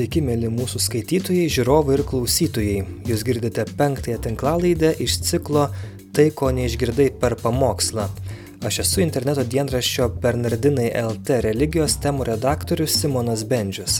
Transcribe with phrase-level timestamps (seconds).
[0.00, 2.76] Sveiki, mėly mūsų skaitytojai, žiūrovai ir klausytojai.
[3.04, 5.66] Jūs girdite penktąją tinklalaidę iš ciklo
[6.16, 8.06] Tai, ko neišgirdai per pamokslą.
[8.64, 13.98] Aš esu interneto dienraščio Bernardinai LT religijos temų redaktorius Simonas Bendžius.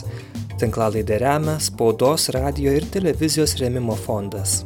[0.57, 4.63] Tinklalaidę remia spaudos, radio ir televizijos rėmimo fondas.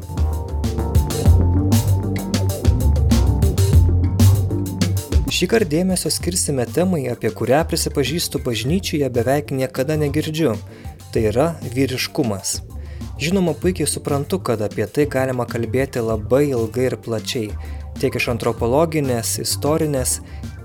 [5.36, 10.56] Šį kartą dėmesio skirsime temai, apie kurią prisipažįstu bažnyčioje beveik niekada negirdžiu.
[11.16, 12.58] Tai yra vyriškumas.
[13.24, 17.54] Žinoma, puikiai suprantu, kad apie tai galima kalbėti labai ilgai ir plačiai.
[18.02, 20.18] Tiek iš antropologinės, istorinės,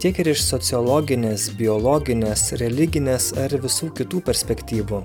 [0.02, 4.98] tiek ir iš sociologinės, biologinės, religinės ar visų kitų perspektyvų.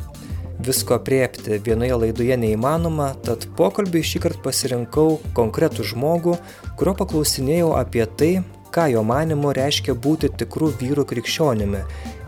[0.66, 6.40] Visko priepti vienoje laidoje neįmanoma, tad pokalbį šį kartą pasirinkau konkretų žmogų,
[6.82, 8.32] kurio paklausinėjau apie tai,
[8.76, 11.84] ką jo manimu reiškia būti tikrų vyrų krikščionimi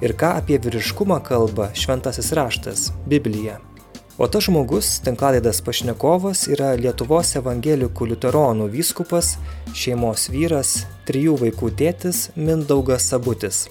[0.05, 3.59] ir ką apie vyriškumą kalba šventasis raštas- Biblija.
[4.17, 9.35] O tas žmogus, tinklalaidas pašnekovas, yra Lietuvos evangelikų liuteronų vyskupas,
[9.77, 13.67] šeimos vyras, trijų vaikų tėtis Mindaugas Sabutis.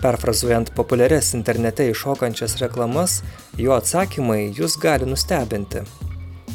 [0.00, 3.20] Perfrazuojant populiarias internete iššokančias reklamas,
[3.60, 5.84] jo atsakymai jūs gali nustebinti.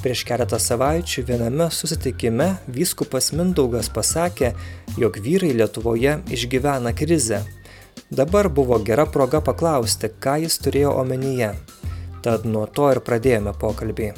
[0.05, 4.51] Prieš keletą savaičių viename susitikime vyskupas Mindaugas pasakė,
[5.01, 7.39] jog vyrai Lietuvoje išgyvena krizę.
[8.13, 11.47] Dabar buvo gera proga paklausti, ką jis turėjo omenyje.
[12.21, 14.11] Tad nuo to ir pradėjome pokalbį.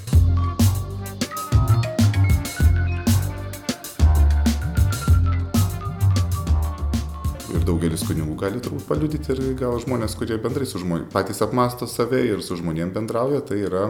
[7.68, 12.26] daugelis kunigų gali turbūt paliudyti ir gal žmonės, kurie bendrai su žmonėmis patys apmasto save
[12.28, 13.86] ir su žmonėmis bendrauja, tai yra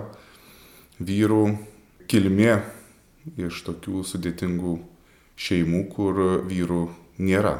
[0.98, 1.42] vyrų
[2.08, 2.54] kilmė
[3.38, 4.78] iš tokių sudėtingų
[5.38, 6.84] šeimų, kur vyrų
[7.20, 7.58] nėra.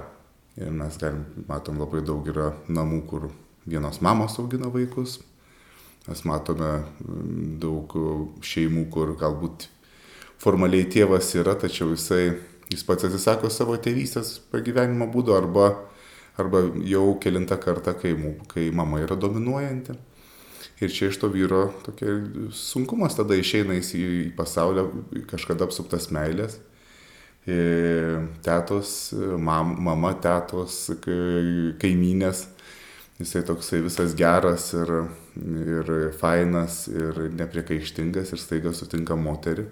[0.58, 3.28] Ir mes galim, matom labai daug yra namų, kur
[3.68, 5.20] vienos mamos augina vaikus.
[6.08, 6.70] Mes matome
[7.04, 7.94] mm, daug
[8.42, 9.68] šeimų, kur galbūt
[10.42, 12.38] formaliai tėvas yra, tačiau jisai,
[12.72, 15.74] jis pats atsisako savo tėvystės pagyvenimo būdo arba,
[16.40, 18.16] arba jau kilintą kartą, kai,
[18.50, 19.98] kai mama yra dominuojanti.
[20.78, 22.20] Ir čia iš to vyro tokia
[22.54, 24.08] sunkumas tada išeina jis į
[24.38, 24.84] pasaulį
[25.30, 26.60] kažkada apsuptas meilės.
[28.46, 28.92] Tetos,
[29.42, 30.84] mam, mama, tetos,
[31.82, 32.46] kaimynės.
[33.18, 34.92] Jisai toksai visas geras ir,
[35.42, 35.88] ir
[36.20, 39.66] fainas ir nepriekaištingas ir staiga sutinka moterį.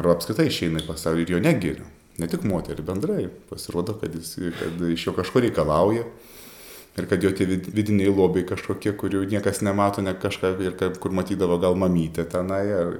[0.00, 1.86] Arba apskritai išeina į pasaulį ir jo negiria.
[2.18, 3.28] Ne tik moterį, bendrai.
[3.52, 6.02] Pasirodo, kad, jis, kad iš jo kažko reikalauja
[6.98, 11.58] ir kad jo tie vidiniai lobiai kažkokie, kurių niekas nemato, ne kažką, ir kur matydavo
[11.62, 12.96] gal mamytė tenai, ar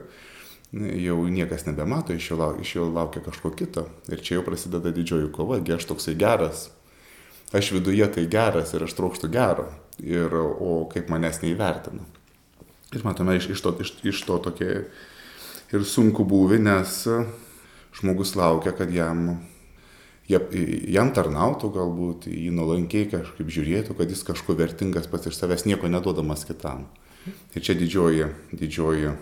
[0.73, 3.89] jau niekas nebemato, iš jo, laukia, iš jo laukia kažko kito.
[4.09, 6.69] Ir čia jau prasideda didžioji kova, gi aš toksai geras,
[7.53, 9.67] aš viduje tai geras ir aš trokštų gero,
[9.99, 12.06] ir, o kaip manęs neįvertina.
[12.95, 14.71] Ir matome iš, iš, to, iš, iš to tokie
[15.71, 17.03] ir sunku būvi, nes
[17.99, 19.41] žmogus laukia, kad jam
[20.31, 25.91] jam tarnautų galbūt, jį nuolankiai kažkaip žiūrėtų, kad jis kažko vertingas pats iš savęs nieko
[25.91, 26.87] neduodamas kitam.
[27.55, 29.13] Ir čia didžioji, didžioji,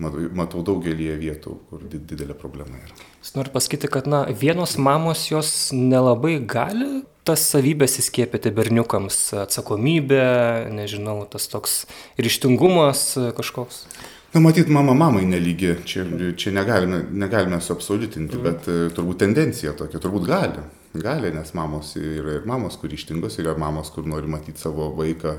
[0.00, 2.96] matau, daugelį vietų, kur didelė problema yra.
[3.20, 10.70] Jūs noriu pasakyti, kad na, vienos mamos jos nelabai gali tas savybės įskiepyti berniukams- atsakomybė,
[10.72, 11.84] nežinau, tas toks
[12.18, 13.84] ryštingumas kažkoks.
[14.30, 16.04] Na, matyt, mama mamai nelygi, čia,
[16.38, 18.44] čia negalime, negalime suabsoliutinti, mm.
[18.46, 20.62] bet uh, turbūt tendencija tokia, turbūt gali.
[20.94, 25.34] Gali, nes mamos yra ir mamos, kur ištingos, yra mamos, kur nori matyti savo vaiką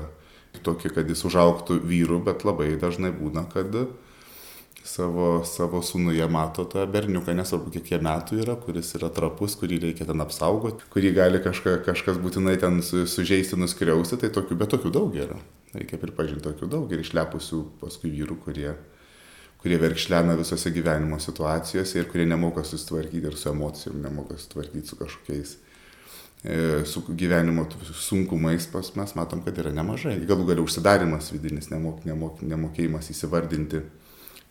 [0.64, 3.72] tokį, kad jis užauktų vyru, bet labai dažnai būna, kad
[4.84, 9.78] savo, savo sūnuje mato tą berniuką, nesvarbu kiek jie metų yra, kuris yra trapus, kurį
[9.86, 14.74] reikia ten apsaugoti, kurį gali kažka, kažkas būtinai ten su, sužeisti, nuskriausti, tai tokių, bet
[14.74, 15.38] tokių daug yra.
[15.76, 18.74] Reikia pripažinti tokių daug ir išlepusių paskui vyrų, kurie,
[19.62, 24.98] kurie verkšlena visose gyvenimo situacijose ir kurie nemoka susitvarkyti ir su emocijom, nemoka susitvarkyti su
[25.00, 25.56] kažkokiais
[26.42, 30.18] e, su gyvenimo sunkumais pas mes matom, kad yra nemažai.
[30.28, 33.86] Galų galia užsidarimas vidinis, nemok, nemok, nemokėjimas įsivardinti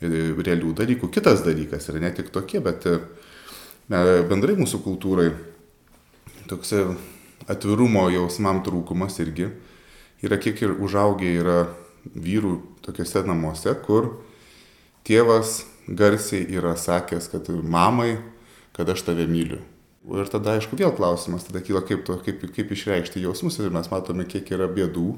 [0.02, 1.10] realių dalykų.
[1.14, 2.98] Kitas dalykas yra ne tik tokie, bet e,
[3.90, 5.30] bendrai mūsų kultūrai
[6.50, 6.74] toks
[7.52, 9.50] atvirumo jausmam trūkumas irgi
[10.22, 11.60] yra kiek ir užaugę yra
[12.06, 14.16] vyrų tokiuose namuose, kur
[15.08, 18.16] tėvas garsiai yra sakęs, kad mamai,
[18.76, 19.62] kad aš tave myliu.
[20.02, 23.90] Ir tada, aišku, vėl klausimas, tada kyla, kaip, to, kaip, kaip išreikšti jausmus ir mes
[23.92, 25.12] matome, kiek yra bėdų,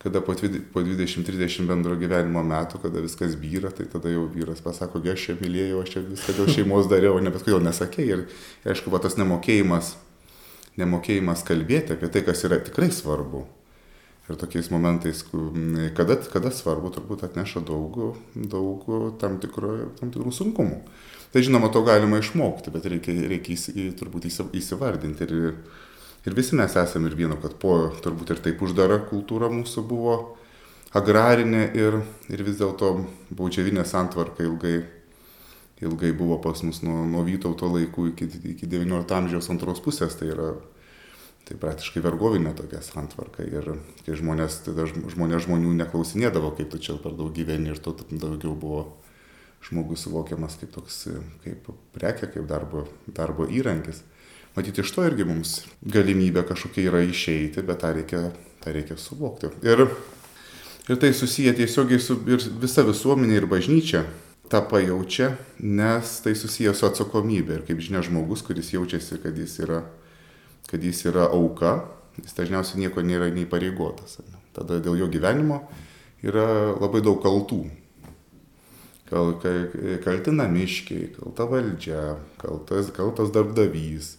[0.00, 5.28] kada po 20-30 bendro gyvenimo metų, kada viskas vyra, tai tada jau vyras pasako, aš
[5.28, 8.06] čia mylėjau, aš čia viską dėl šeimos dariau, ne bet kodėl nesakė.
[8.08, 8.26] Ir,
[8.64, 9.94] aišku, va, tas nemokėjimas,
[10.80, 13.44] nemokėjimas kalbėti apie tai, kas yra tikrai svarbu
[14.30, 15.24] ir tokiais momentais,
[15.96, 17.98] kada, kada svarbu, turbūt atneša daug,
[18.34, 18.86] daug
[19.20, 20.80] tam, tikro, tam tikrų sunkumų.
[21.30, 25.28] Tai žinoma, to galima išmokti, bet reikia, reikia įsi, turbūt įsivardinti.
[25.28, 25.60] Ir,
[26.26, 30.16] ir visi mes esame ir vieno, kad po turbūt ir taip uždara kultūra mūsų buvo
[30.96, 32.00] agrarinė ir,
[32.32, 32.94] ir vis dėlto
[33.36, 34.80] baudžiavinė santvarka ilgai,
[35.84, 40.18] ilgai buvo pas mus nuo, nuo Vytauto laikų iki, iki XIX amžiaus antros pusės.
[40.18, 40.50] Tai yra
[41.50, 43.42] tai praktiškai vergovinė tokia santvarka.
[43.46, 43.72] Ir
[44.06, 48.54] kai žmonės, tada žmonės žmonių neklausinėdavo, kaip tu čia per daug gyveni ir to daugiau
[48.54, 48.84] buvo
[49.66, 51.02] žmogus suvokiamas kaip toks,
[51.44, 54.04] kaip prekė, kaip darbo, darbo įrankis.
[54.56, 58.22] Matyti, iš to irgi mums galimybė kažkokia yra išeiti, bet tą reikia,
[58.64, 59.52] tą reikia suvokti.
[59.62, 59.84] Ir,
[60.90, 64.04] ir tai susiję tiesiogiai su visa visuomenė ir bažnyčia
[64.50, 67.60] tą pajaučia, nes tai susiję su atsakomybė.
[67.60, 69.84] Ir kaip žinia, žmogus, kuris jaučiasi, kad jis yra,
[70.66, 71.76] kad jis yra auka,
[72.18, 74.18] jis dažniausiai nieko nėra neįpareigotas.
[74.56, 75.62] Tada dėl jo gyvenimo
[76.26, 77.62] yra labai daug kaltų
[79.10, 79.34] kal,
[80.04, 84.16] kalti namiškiai, kalta valdžia, kaltas, kaltas darbdavys.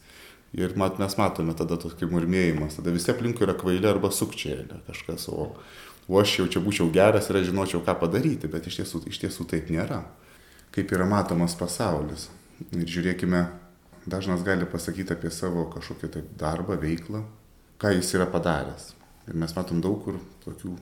[0.53, 5.29] Ir mat, mes matome tada tokį murmėjimas, tada visi aplinkui yra kvaili arba sukčiai, kažkas,
[5.31, 5.53] o,
[6.11, 9.21] o aš jau čia būčiau geras ir aš žinočiau, ką padaryti, bet iš tiesų, iš
[9.23, 10.01] tiesų taip nėra.
[10.75, 12.27] Kaip yra matomas pasaulis.
[12.75, 13.45] Ir žiūrėkime,
[14.11, 17.23] dažnas gali pasakyti apie savo kažkokį tai darbą, veiklą,
[17.79, 18.91] ką jis yra padaręs.
[19.31, 20.75] Ir mes matom daug kur tokių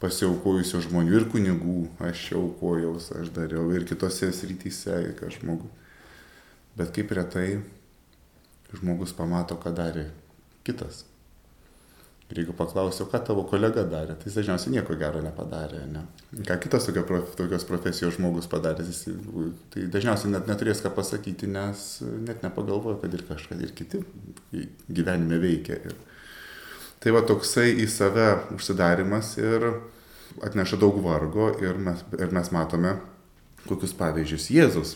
[0.00, 5.74] pasiaukojusių žmonių ir kunigų, aš aukojaus, aš dariau ir kitose srityse, kad žmogus.
[6.78, 7.60] Bet kaip retai
[8.78, 10.10] žmogus pamato, ką darė
[10.66, 11.04] kitas.
[12.30, 15.80] Ir jeigu paklausiau, ką tavo kolega darė, tai jis dažniausiai nieko gero nepadarė.
[15.90, 16.04] Ne?
[16.46, 19.08] Ką kitas tokio, tokios profesijos žmogus padarė, jis,
[19.74, 21.88] tai dažniausiai net neturės ką pasakyti, nes
[22.28, 24.04] net nepagalvoja, kad ir kažką ir kiti
[24.86, 25.80] gyvenime veikia.
[25.90, 25.98] Ir,
[27.00, 29.64] Tai va toksai į save užsidarimas ir
[30.44, 32.98] atneša daug vargo ir mes, ir mes matome,
[33.64, 34.92] kokius pavyzdžius Jėzus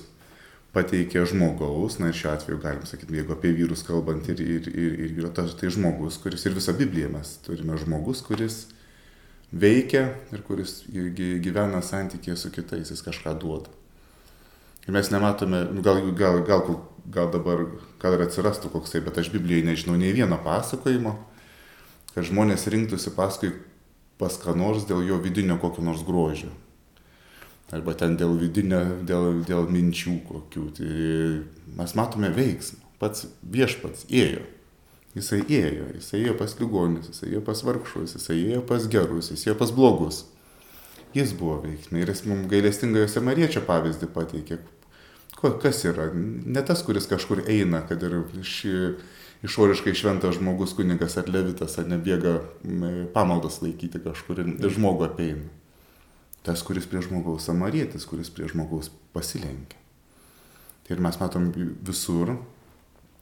[0.74, 4.96] pateikė žmogaus, na ir šiuo atveju galim sakyti, jeigu apie vyrus kalbant ir, ir, ir,
[5.06, 8.64] ir yra tas, tai žmogus, kuris ir visą Bibliją mes turime žmogus, kuris
[9.54, 13.70] veikia ir kuris gyvena santykėje su kitais, jis kažką duoda.
[14.84, 16.66] Ir mes nematome, nu, gal, gal, gal,
[17.08, 17.62] gal dabar,
[18.02, 21.14] gal ir atsirastų koksai, bet aš Biblijai nežinau nei vieno pasakojimo,
[22.12, 23.54] kad žmonės rinktųsi paskui
[24.20, 26.52] pas ką nors dėl jo vidinio kokio nors grožio.
[27.74, 30.66] Arba ten dėl vidinio, dėl, dėl minčių kokių.
[30.76, 30.90] Tai
[31.80, 32.82] mes matome veiksmą.
[33.00, 34.44] Pats viešpats ėjo.
[35.14, 39.52] Jisai ėjo, jisai ėjo pas ligonis, jisai ėjo pas vargšus, jisai ėjo pas gerus, jisai
[39.52, 40.24] ėjo pas blogus.
[41.14, 44.58] Jis buvo veiksmai ir jis mums gailestingojo samariečio pavyzdį pateikė.
[45.62, 46.08] Kas yra?
[46.14, 48.54] Ne tas, kuris kažkur eina, kad ir iš
[49.44, 52.38] išoriškai šventas žmogus, kunigas ar levitas, ar nebėga
[53.14, 55.44] pamaldas laikyti kažkur ir žmogų apeina.
[56.44, 59.80] Tas, kuris prie žmogaus samarietis, kuris prie žmogaus pasilenkia.
[60.84, 61.48] Tai ir mes matom
[61.86, 62.34] visur,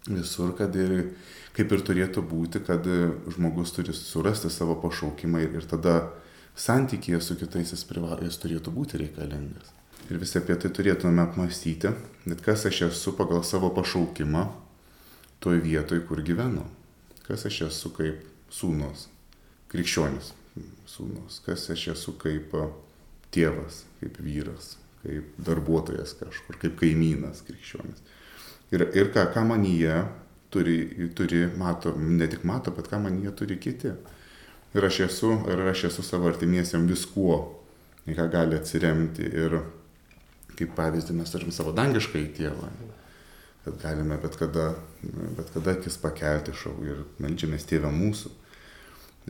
[0.09, 1.13] visur, kad ir,
[1.55, 2.89] kaip ir turėtų būti, kad
[3.37, 6.01] žmogus turi surasti savo pašaukimą ir, ir tada
[6.59, 9.71] santykėje su kitais jis, priva, jis turėtų būti reikalingas.
[10.11, 11.95] Ir visi apie tai turėtume apmastyti,
[12.27, 14.49] net kas aš esu pagal savo pašaukimą,
[15.43, 16.67] toj vietoj, kur gyvenu.
[17.23, 19.07] Kas aš esu kaip sūnus,
[19.71, 20.35] krikščionis
[20.91, 22.53] sūnus, kas aš esu kaip
[23.35, 28.03] tėvas, kaip vyras, kaip darbuotojas kažkur, kaip kaimynas krikščionis.
[28.73, 29.99] Ir, ir ką, ką manyje
[30.53, 30.79] turi,
[31.17, 33.93] turi, mato, ne tik mato, bet ką manyje turi kiti.
[34.73, 37.43] Ir aš esu, ir aš esu savo artimiesiam viskuo,
[38.09, 39.29] į ką gali atsiremti.
[39.29, 39.61] Ir
[40.57, 42.73] kaip pavyzdį mes turim savo dangišką į tėvą
[43.65, 44.75] kad galime bet kada,
[45.37, 48.33] bet kada akis pakelti šau ir melžiamės tėvę mūsų.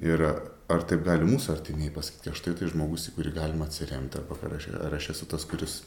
[0.01, 0.25] Ir
[0.73, 4.39] ar taip gali mūsų artimiai pasakyti, kad štai tai žmogus, į kurį galima atsiremti, arba
[4.49, 5.81] ar aš, ar aš esu tas, kuris,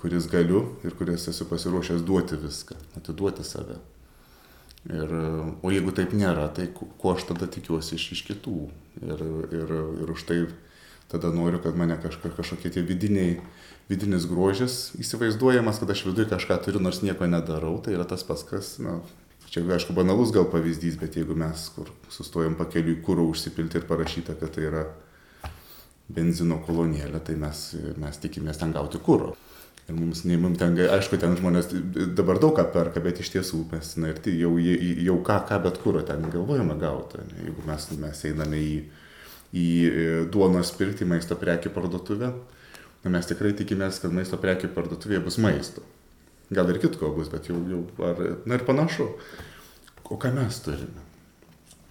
[0.00, 3.78] kuris galiu ir kuris esu pasiruošęs duoti viską, atiduoti save.
[4.90, 5.12] Ir,
[5.62, 8.56] o jeigu taip nėra, tai ko aš tada tikiuosi iš, iš kitų.
[9.04, 9.20] Ir,
[9.54, 10.40] ir, ir už tai
[11.12, 13.36] tada noriu, kad mane kažka, kažkokie tie vidiniai
[13.90, 18.44] vidinis grožis įsivaizduojamas, kad aš viduje kažką turiu, nors nieko nedarau, tai yra tas pats,
[18.48, 18.98] kas, na,
[19.52, 24.36] čia aišku banalus gal pavyzdys, bet jeigu mes kur sustojom pakeliui kūro užsipilti ir parašyta,
[24.40, 24.84] kad tai yra
[26.12, 29.34] benzino kolonėlė, tai mes, mes tikimės ten gauti kūro.
[29.90, 31.72] Ir mums, nei mums ten, aišku, ten žmonės
[32.16, 35.58] dabar daug ką perka, bet iš tiesų mes, na ir tai jau, jau ką, ką
[35.64, 37.24] bet kūro ten galvojame gauti.
[37.42, 38.76] Jeigu mes, mes einame į,
[39.52, 39.66] į
[40.32, 42.30] duonos pirkti maisto prekių parduotuvę,
[43.10, 45.82] mes tikrai tikimės, kad maisto prekių parduotuvėje bus maisto.
[46.52, 49.08] Gal ir kitko bus, bet jau, jau ar, na ir panašu.
[50.08, 51.08] O ką mes turime?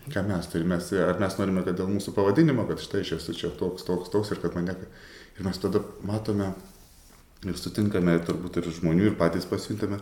[0.10, 0.78] ką mes turime,
[1.08, 4.34] ar mes norime, kad dėl mūsų pavadinimo, kad štai aš esu čia toks, toks, toks
[4.34, 4.76] ir kad mane...
[5.40, 6.50] Ir mes tada matome
[7.48, 10.02] ir sutinkame turbūt ir žmonių ir patys pasijutame,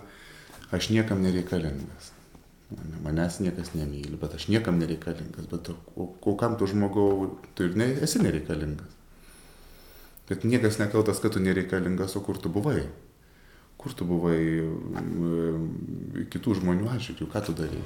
[0.76, 2.14] aš niekam nereikalingas.
[3.04, 5.46] Manęs niekas nemyli, bet aš niekam nereikalingas.
[5.52, 8.98] Bet o, o kam tu žmogau, tu ir ne, esi nereikalingas.
[10.30, 12.88] Bet niekas nekaltas, kad tu nereikalingas, o kur tu buvai.
[13.80, 14.40] Kur tu buvai
[16.34, 17.80] kitų žmonių atžvilgių, ką tu darai.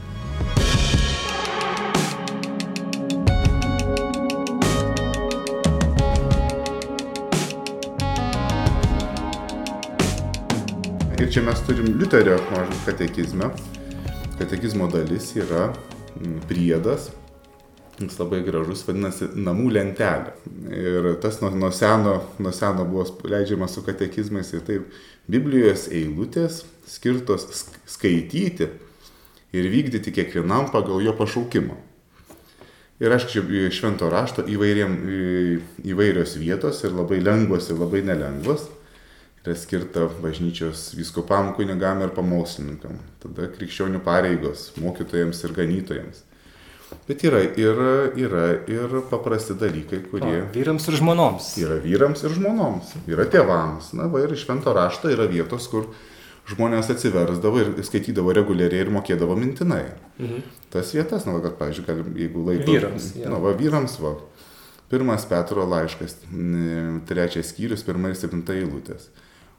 [11.22, 12.40] Ir čia mes turim Liuterio
[12.88, 13.54] katekizmą.
[14.42, 15.70] Katekizmo dalis yra
[16.50, 17.12] priedas,
[18.00, 20.34] jis labai gražus, vadinasi namų lentelė.
[20.74, 26.64] Ir tas nuo, nuo, seno, nuo seno buvo leidžiama su katekizmais ir taip Biblijos eilutės
[26.90, 27.46] skirtos
[27.88, 28.68] skaityti
[29.54, 31.78] ir vykdyti kiekvienam pagal jo pašaukimą.
[33.04, 34.94] Ir aišku, švento rašto įvairiam,
[35.84, 38.68] įvairios vietos ir labai lengvos ir labai nelengvos
[39.44, 43.00] yra skirta bažnyčios viskupam, kunigam ir pamokslininkam.
[43.20, 46.22] Tada krikščionių pareigos mokytojams ir ganytojams.
[47.08, 47.80] Bet yra ir,
[48.20, 50.38] yra ir paprasti dalykai, kurie...
[50.46, 51.50] O, vyrams ir žmonoms.
[51.60, 53.92] Yra vyrams ir žmonoms, yra tėvams.
[54.00, 55.90] Na, va ir švento rašto yra vietos, kur
[56.50, 59.86] žmonės atsiversdavo ir skaitydavo reguliariai ir mokėdavo mintinai.
[60.20, 60.46] Mhm.
[60.74, 62.72] Tas vietas, na, kad, pavyzdžiui, galim, jeigu laiko...
[62.72, 63.12] Vyrams.
[63.24, 64.16] Na, va, vyrams, va.
[64.94, 66.20] Pirmas Petro laiškas,
[67.10, 69.08] trečias skyrius, pirma ir septinta eilutės.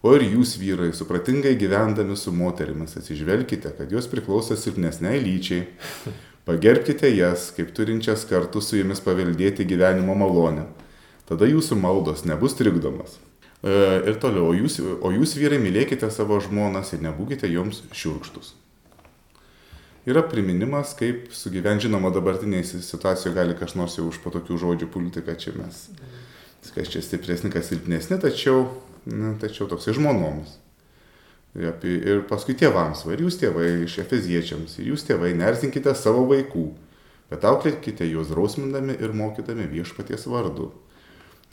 [0.04, 5.64] O ir jūs vyrai, supratingai gyvendami su moterimis, atsižvelkite, kad jos priklauso silpnesniai lyčiai,
[6.48, 10.66] pagerbkite jas, kaip turinčias kartu su jumis paveldėti gyvenimo malonę.
[11.28, 13.16] Tada jūsų maldos nebus trikdomas.
[13.64, 13.72] E,
[14.10, 18.52] ir toliau, o jūs, o jūs vyrai mylėkite savo žmonas ir nebūkite joms šiurkštus.
[20.04, 24.88] Yra priminimas, kaip sugyventi, žinoma, dabartinėje situacijoje gali kas nors jau už po tokių žodžių
[24.92, 25.86] pulti, kad čia mes,
[26.74, 28.66] kas čia stipresni, kas silpnesni, tačiau
[29.40, 30.58] tačiau toksai žmonoms.
[31.54, 36.64] Ir paskui tėvams, va, ir jūs tėvai iš efeziečiams, ir jūs tėvai nerzinkite savo vaikų,
[37.30, 40.72] bet auklėkite juos drausmindami ir mokydami viešpaties vardu.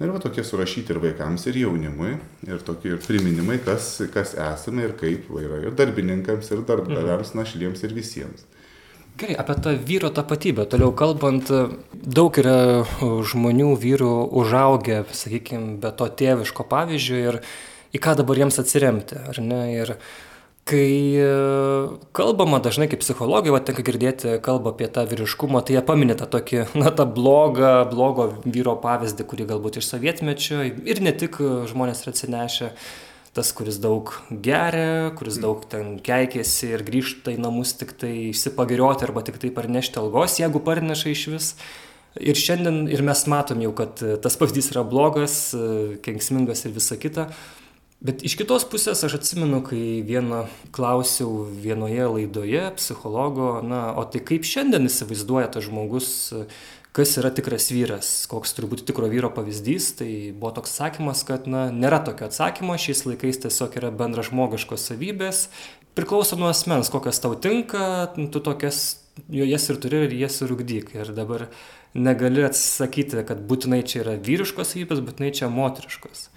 [0.01, 2.15] Ir va tokie surašyti ir vaikams, ir jaunimui,
[2.47, 7.35] ir tokie ir priminimai, kas, kas esame ir kaip va, yra ir darbininkams, ir darbdaviams,
[7.37, 8.47] našliems ir visiems.
[9.21, 10.65] Gerai, apie tą vyro tapatybę.
[10.65, 11.51] Toliau kalbant,
[11.93, 17.37] daug yra žmonių, vyrų užaugę, sakykime, be to tėviško pavyzdžio ir
[17.91, 19.61] į ką dabar jiems atsiremti, ar ne?
[19.75, 19.95] Ir
[20.69, 21.17] kai
[22.15, 26.29] kalbama dažnai kaip psichologai, va tenka girdėti kalbą apie tą vyriškumą, tai jie paminė tą
[26.31, 32.05] tokį, na, tą blogą, blogo vyro pavyzdį, kurį galbūt iš sovietmečio ir ne tik žmonės
[32.05, 32.75] yra atsinešę
[33.31, 39.07] tas, kuris daug geria, kuris daug ten keikėsi ir grįžta į namus tik tai išsipagirioti
[39.07, 41.47] arba tik tai parnešti algos, jeigu parneša iš vis.
[42.19, 45.37] Ir šiandien ir mes matom jau, kad tas pavyzdys yra blogas,
[46.03, 47.29] kenksmingas ir visa kita.
[48.01, 54.23] Bet iš kitos pusės aš atsimenu, kai vieną klausiau vienoje laidoje psichologo, na, o tai
[54.25, 56.09] kaip šiandien įsivaizduoja tas žmogus
[56.91, 61.45] kas yra tikras vyras, koks turi būti tikro vyro pavyzdys, tai buvo toks atsakymas, kad
[61.47, 65.45] na, nėra tokio atsakymo, šiais laikais tiesiog yra bendra žmogiškos savybės,
[65.95, 68.81] priklauso nuo asmens, kokias tau tinka, tu tokias
[69.31, 70.91] jas ir turi ir jas ir ugdyk.
[70.97, 71.47] Ir dabar
[71.93, 76.30] negali atsakyti, kad būtinai čia yra vyriškos savybės, būtinai čia moteriškos.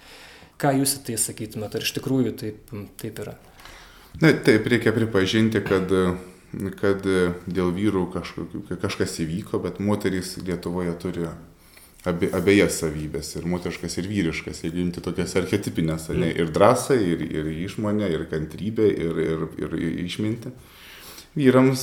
[0.61, 2.71] Ką jūs į tai sakytumėte, ar iš tikrųjų taip,
[3.01, 3.35] taip yra?
[4.21, 5.91] Na, taip, reikia pripažinti, kad
[6.79, 11.25] kad dėl vyrų kažkokiu, kažkas įvyko, bet moterys Lietuvoje turi
[12.05, 17.25] abie, abiejas savybės ir moteriškas ir vyriškas, jeigu imti tokias archetipinės, ne, ir drąsą, ir,
[17.25, 20.53] ir išmonę, ir kantrybę, ir, ir, ir išminti.
[21.35, 21.81] Vyrams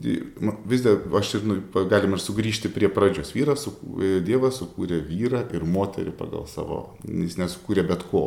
[0.00, 1.58] vis dėlto, aš ir nu,
[1.90, 3.34] galim ir sugrįžti prie pradžios.
[3.36, 3.66] Vyras,
[4.24, 8.24] Dievas sukūrė vyrą ir moterį pagal savo, jis nesukūrė bet ko,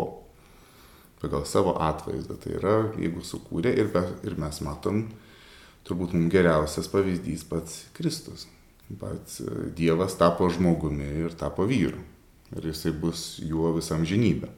[1.21, 2.37] pagal savo atvaizdą.
[2.41, 3.89] Tai yra, jeigu sukūrė ir,
[4.21, 5.07] ir mes matom,
[5.87, 8.45] turbūt mums geriausias pavyzdys pats Kristus.
[9.01, 12.03] Pats e, Dievas tapo žmogumi ir tapo vyru.
[12.53, 14.51] Ir jisai bus juo visam žinybę.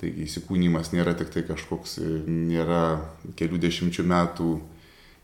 [0.00, 2.84] Taigi įsikūnymas nėra tik tai kažkoks, e, nėra
[3.36, 4.54] kelių dešimčių metų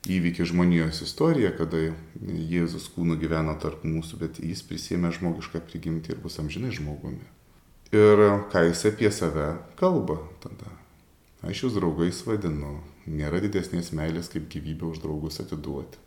[0.07, 1.81] įvykį žmonijos istorija, kada
[2.23, 7.26] Jėzus kūnu gyveno tarp mūsų, bet jis prisėmė žmogišką prigimtį ir bus amžinai žmogumi.
[7.90, 8.21] Ir
[8.52, 9.49] ką jis apie save
[9.81, 10.71] kalba tada.
[11.47, 15.99] Aš jūs draugais vadinu, nėra didesnės meilės kaip gyvybę už draugus atiduoti.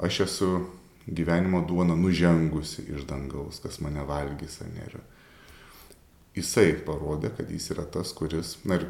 [0.00, 0.50] Aš esu
[1.06, 5.02] gyvenimo duona nužengusi iš dangaus, kas mane valgys, ar nėra.
[6.36, 8.86] Jisai parodė, kad jis yra tas, kuris, na ir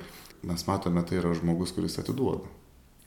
[0.46, 2.46] mes matome, tai yra žmogus, kuris atiduoda,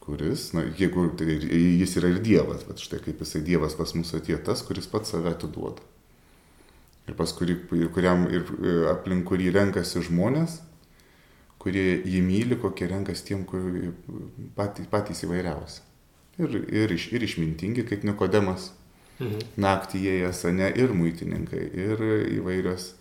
[0.03, 4.11] kuris, na, jeigu tai jis yra ir Dievas, bet štai kaip jisai Dievas pas mus
[4.17, 5.85] atėjo, tas, kuris pats save atiduoda.
[7.07, 7.55] Ir pas kurį,
[7.95, 8.47] kuriam ir
[8.91, 10.57] aplink kurį renkasi žmonės,
[11.63, 13.63] kurie jį myli, kokie renkasi tiem, kur
[14.57, 15.81] patys, patys įvairiausi.
[16.41, 18.71] Ir, ir, iš, ir išmintingi, kaip Nikodemas,
[19.21, 19.55] mhm.
[19.63, 22.05] naktį ėjęs, ne, ir muitininkai, ir
[22.39, 22.91] įvairios,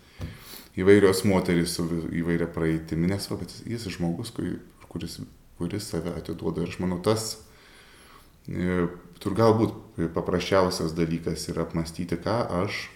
[0.79, 5.19] įvairios moterys su įvairia praeitimi, nes va, bet jis žmogus, kuris,
[5.63, 6.65] kuris save atiduoda.
[6.65, 7.37] Ir aš manau, tas
[8.51, 8.89] e,
[9.23, 12.89] tur galbūt paprasčiausias dalykas yra apmastyti, ką aš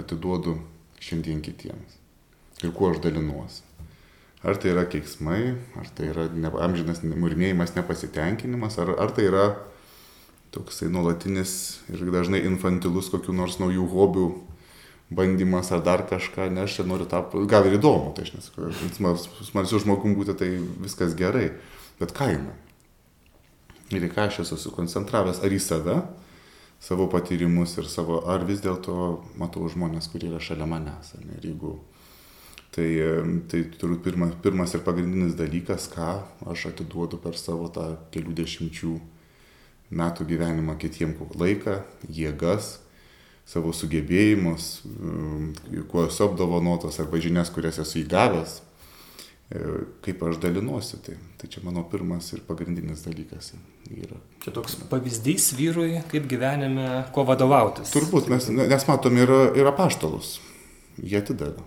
[0.00, 0.56] atiduodu
[1.04, 1.98] šiandien kitiems
[2.64, 3.62] ir kuo aš dalinuosi.
[4.46, 9.46] Ar tai yra keiksmai, ar tai yra ne, amžinas murmėjimas, nepasitenkinimas, ar, ar tai yra
[10.54, 11.52] toksai nuolatinis
[11.90, 14.28] ir dažnai infantilus kokių nors naujų hobių
[15.10, 18.70] bandymas ar dar kažką, ne, aš čia noriu tą, gal ir įdomu, tai aš nesakau,
[19.48, 20.50] smalsiu žmogum būti, tai
[20.84, 21.50] viskas gerai,
[22.00, 22.54] bet kaina.
[23.88, 26.00] Ir į ką aš esu susikoncentravęs, ar į save,
[26.84, 28.96] savo patyrimus ir savo, ar vis dėlto
[29.40, 31.16] matau žmonės, kurie yra šalia manęs.
[31.24, 31.78] Ne, ir jeigu
[32.78, 32.88] Tai,
[33.48, 36.10] tai turbūt pirmas, pirmas ir pagrindinis dalykas, ką
[36.52, 38.90] aš atiduodu per savo tą kelių dešimčių
[39.98, 41.78] metų gyvenimą kitiem laiką,
[42.12, 42.76] jėgas,
[43.48, 44.70] savo sugebėjimus,
[45.88, 48.58] kuo esu apdovanotas arba žinias, kurias esu įgavęs,
[49.48, 49.62] e,
[50.04, 51.00] kaip aš dalinuosi.
[51.06, 53.54] Tai, tai čia mano pirmas ir pagrindinis dalykas
[53.88, 54.20] yra.
[54.44, 57.94] Čia toks pavyzdys vyrui, kaip gyvenime, kuo vadovautis.
[57.96, 60.36] Turbūt, mes, nes matom ir, ir apaštalus.
[61.00, 61.64] Jie atidavė.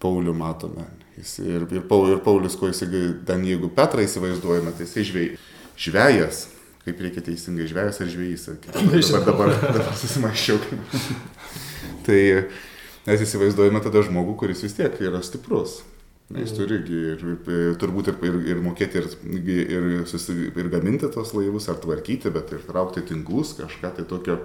[0.00, 0.88] Paulių matome.
[1.16, 2.82] Jis ir, ir, Paul, ir Paulius, ko jis,
[3.28, 5.30] ten jeigu Petrą įsivaizduojame, tai žvėj,
[5.80, 6.42] žvėjas,
[6.86, 8.46] kaip reikia teisingai žvėjas ar žvėjys.
[8.76, 10.60] Dabar, dabar, dabar susimaščiau.
[12.06, 12.20] tai
[13.06, 15.80] mes įsivaizduojame tada žmogų, kuris vis tiek yra stiprus.
[16.26, 19.04] Na, jis turi ir, ir, turbūt ir, ir, ir mokėti ir,
[19.46, 24.40] ir, susi, ir gaminti tos laivus, ar tvarkyti, bet ir traukti tinklus, kažką tai tokio.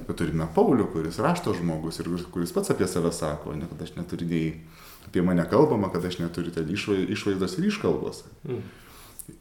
[0.00, 3.92] Bet turime Paulių, kuris rašto žmogus ir kuris pats apie save sako, ne, kad aš
[3.98, 4.46] neturiu nei
[5.06, 8.24] apie mane kalbama, kad aš neturiu ten išvaizdos ir iškalbos.
[8.48, 8.64] Mm.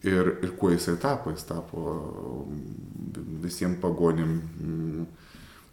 [0.07, 1.33] Ir, ir kuo jisai tapo?
[1.33, 1.81] Jis tapo
[3.41, 4.39] visiems pagonim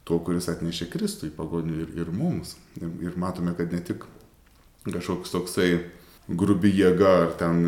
[0.09, 2.57] tuo, kuris atnešė Kristų į pagonių ir, ir mums.
[2.81, 4.07] Ir, ir matome, kad ne tik
[4.88, 5.71] kažkoks toksai
[6.29, 7.61] grubi jėga ar ten,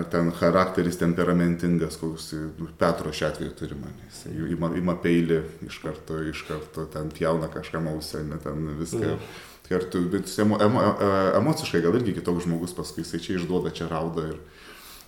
[0.00, 2.32] ar ten charakteris temperamentingas, koks
[2.78, 3.94] Petro šiuo atveju turi man.
[4.08, 9.18] Jis ima, ima peilį iš karto, iš karto ten pjauna kažką ausę, ten viską.
[9.18, 13.72] Mm kartu, bet emo, emo, e, emociškai gal irgi kitoks žmogus paskui jisai čia išduoda,
[13.74, 14.26] čia rauda.
[14.34, 14.40] Ir,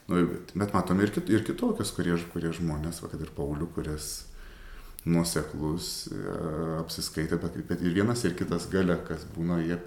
[0.08, 0.22] nu,
[0.54, 4.26] bet, matome ir, kit, ir kitokius, kurie, kurie žmonės, va, kad ir Paulių, kuris
[5.06, 6.20] nuoseklus, e,
[6.80, 9.78] apsiskaitė, bet, bet ir vienas ir kitas gale, kas būna, jie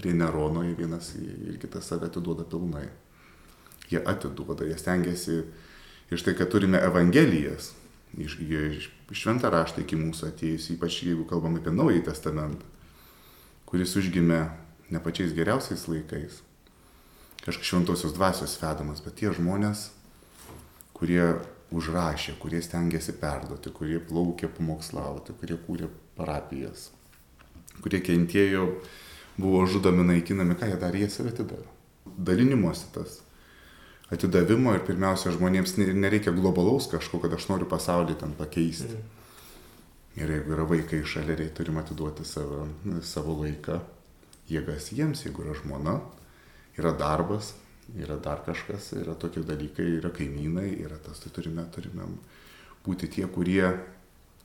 [0.00, 2.86] prie Nerono, jie vienas ir kitas save atiduoda pilnai.
[3.88, 5.42] Jie atiduoda, jie stengiasi
[6.12, 7.72] iš tai, kad turime Evangelijas,
[8.20, 12.74] iš, iš šventą raštą iki mūsų atėjus, ypač jeigu kalbam apie Naująjį Testamentą
[13.68, 14.46] kuris užgimė
[14.88, 16.40] ne pačiais geriausiais laikais,
[17.48, 19.88] kažkaip šventosios dvasios vedamas, bet tie žmonės,
[20.96, 21.38] kurie
[21.74, 26.88] užrašė, kurie stengiasi perduoti, kurie plaukė pamokslauti, kurie kūrė parapijas,
[27.84, 28.68] kurie kentėjo,
[29.38, 31.66] buvo žudomi, naikinami, ką jie darė, jie save atidavė.
[32.18, 33.20] Dalinimuose tas
[34.12, 38.96] atidavimo ir pirmiausia žmonėms nereikia globalaus kažko, kad aš noriu pasaulį ten pakeisti.
[38.96, 39.14] Mm.
[40.18, 42.64] Ir jeigu yra vaikai šalia, tai turim atiduoti savo,
[43.06, 43.76] savo laiką,
[44.50, 45.98] jėgas jiems, jeigu yra žmona,
[46.78, 47.52] yra darbas,
[47.98, 52.06] yra dar kažkas, yra tokie dalykai, yra kaimynai, yra tas, tai turime, turime
[52.86, 53.64] būti tie, kurie,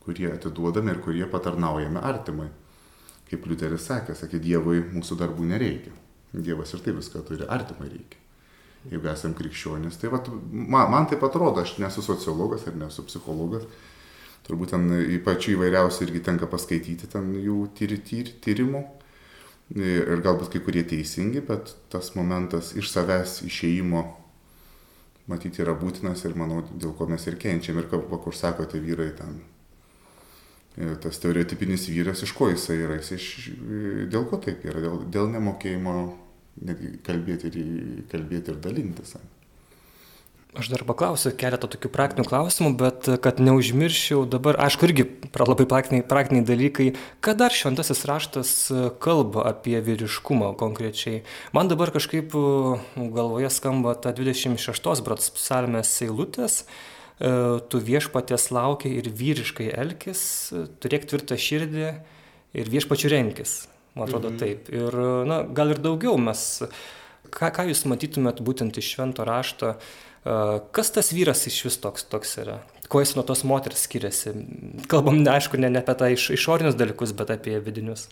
[0.04, 2.50] kurie atiduodame ir kurie patarnaujame artimai.
[3.30, 5.94] Kaip Liuteris sakė, sakė, Dievui mūsų darbų nereikia.
[6.34, 8.20] Dievas ir taip viską turi, artimai reikia.
[8.92, 13.64] Jeigu esame krikščionis, tai vat, man, man taip atrodo, aš nesu sociologas ir nesu psichologas,
[14.44, 14.90] turbūt ten
[15.24, 18.84] pačių įvairiausių irgi tenka paskaityti ten jų tyri, tyri, tyrimų.
[19.72, 24.04] Ir galbūt kai kurie teisingi, bet tas momentas iš savęs išėjimo
[25.32, 27.80] matyti yra būtinas ir manau, dėl ko mes ir kenčiam.
[27.80, 29.40] Ir kaip, kur sakote, vyrai ten.
[31.02, 33.28] Tas stereotipinis vyras, iš ko jisai yra, jis iš,
[34.12, 35.96] dėl ko taip yra, dėl, dėl nemokėjimo
[37.06, 37.58] kalbėti ir,
[38.12, 39.16] kalbėti ir dalintis.
[40.54, 46.06] Aš dar paklausiu keletą tokių praktinių klausimų, bet kad neužmirščiau dabar, aišku, irgi labai praktiniai,
[46.06, 46.92] praktiniai dalykai,
[47.26, 48.52] ką dar šventasis raštas
[49.02, 51.24] kalba apie vyriškumą konkrečiai.
[51.58, 57.34] Man dabar kažkaip galvoje skamba ta 26 brats psalmės eilutės, e,
[57.66, 60.24] tu viešpatės laukia ir vyriškai elkis,
[60.86, 61.90] turėk tvirtą širdį
[62.62, 63.64] ir viešpačių renkis.
[63.98, 64.38] Man atrodo mhm.
[64.38, 64.70] taip.
[64.70, 66.62] Ir, na, gal ir daugiau mes,
[67.34, 69.80] ką, ką jūs matytumėt būtent iš švento rašto,
[70.24, 72.62] Kas tas vyras iš vis toks, toks yra?
[72.88, 74.32] Kuo jis nuo tos moters skiriasi?
[74.92, 78.08] Kalbam, aišku, ne, ne apie tą iš, išorinius dalykus, bet apie vidinius.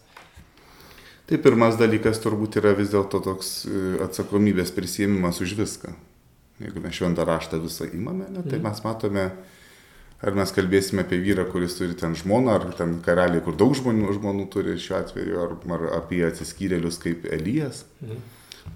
[1.29, 5.93] Tai pirmas dalykas turbūt yra vis dėlto toks e, atsakomybės prisėmimas už viską.
[6.59, 8.65] Jeigu mes šventą raštą visą įmame, ne, tai mhm.
[8.67, 9.23] mes matome,
[10.19, 14.17] ar mes kalbėsime apie vyrą, kuris turi ten žmoną, ar ten karaliai, kur daug žmonių
[14.17, 17.85] žmonų turi šiuo atveju, ar, ar apie atsiskyrėlius kaip Elijas.
[18.03, 18.21] Mhm.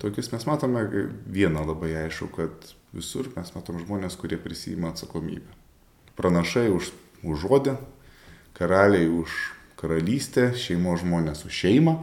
[0.01, 0.87] Tokius mes matome
[1.35, 5.51] vieną labai aišku, kad visur mes matom žmonės, kurie prisima atsakomybę.
[6.15, 6.91] Pranašai už,
[7.27, 7.75] už žodį,
[8.55, 9.36] karaliai už
[9.79, 11.95] karalystę, šeimos žmonės už šeimą.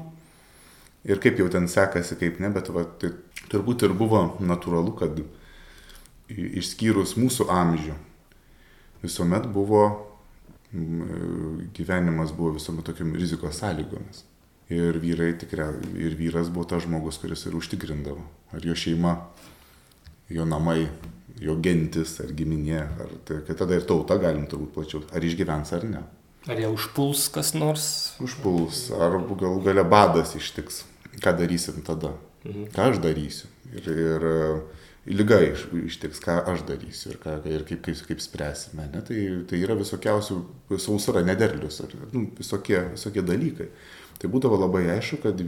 [1.08, 3.10] Ir kaip jau ten sekasi, kaip ne, bet va, tai
[3.50, 5.16] turbūt ir buvo natūralu, kad
[6.30, 7.96] išskyrus mūsų amžių,
[9.02, 9.86] visuomet buvo,
[11.76, 14.22] gyvenimas buvo visuomet tokiam rizikos sąlygomis.
[14.72, 15.66] Ir, vyrai, tikria,
[16.00, 18.22] ir vyras buvo tas žmogus, kuris ir užtikrindavo.
[18.56, 19.18] Ar jo šeima
[20.32, 20.86] jo namai,
[21.42, 25.72] jo gentis ar giminė, ar tai, kad tada ir tauta galim turbūt plačiau, ar išgyvens
[25.76, 26.02] ar ne.
[26.50, 27.86] Ar jie užpuls kas nors?
[28.22, 30.82] Užpuls, ar galų gale badas ištiks.
[31.22, 32.16] Ką darysim tada?
[32.42, 32.70] Mhm.
[32.74, 33.50] Ką aš darysiu?
[33.72, 34.24] Ir, ir
[35.06, 38.88] lyga iš, ištiks, ką aš darysiu ir, ką, ir kaip, kaip, kaip spręsime.
[38.90, 39.04] Ne?
[39.06, 40.38] Tai, tai yra visokiausių,
[40.82, 43.70] sausra, nederlius, ar, nu, visokie, visokie dalykai.
[44.18, 45.40] Tai būdavo labai aišku, kad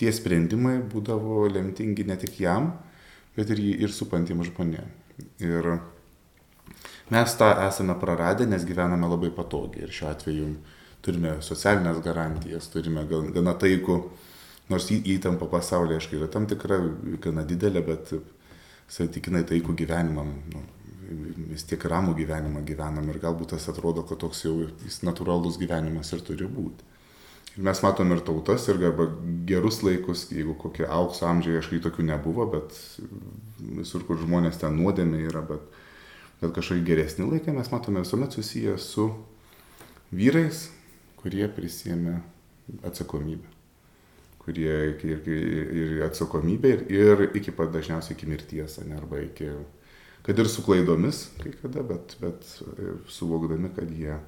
[0.00, 2.74] tie sprendimai būdavo lemtingi ne tik jam,
[3.36, 5.02] bet ir, ir supantiems žmonėms.
[5.44, 5.68] Ir
[7.12, 9.86] mes tą esame praradę, nes gyvename labai patogiai.
[9.86, 10.48] Ir šiuo atveju
[11.04, 13.98] turime socialinės garantijas, turime gana taikų,
[14.72, 16.80] nors įtampa pasaulyje, aišku, yra tam tikra,
[17.22, 18.16] gana didelė, bet
[18.90, 20.64] santykinai taikų gyvenimą, nu,
[21.52, 26.12] vis tiek ramų gyvenimą gyvenam ir galbūt tas atrodo, kad toks jau jis natūralus gyvenimas
[26.14, 26.95] ir turi būti.
[27.56, 29.06] Ir mes matom ir tautas, ir arba
[29.48, 32.76] gerus laikus, jeigu kokie aukso amžiai, aišku, tokių nebuvo, bet
[33.78, 35.64] visur, kur žmonės ten nuodėmė yra, bet,
[36.42, 39.08] bet kažkokie geresni laikai mes matome visuomet susiję su
[40.12, 40.66] vyrais,
[41.22, 42.18] kurie prisėmė
[42.84, 43.54] atsakomybę.
[44.44, 49.48] Kurie ir, ir atsakomybė, ir, ir iki pat dažniausiai iki mirties, ne, arba iki,
[50.28, 52.44] kad ir su klaidomis kai kada, bet, bet
[53.16, 54.20] suvokdami, kad jie